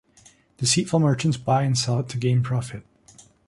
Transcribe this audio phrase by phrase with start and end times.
[0.57, 2.81] Deceitful merchants buy and sell it to gain profit.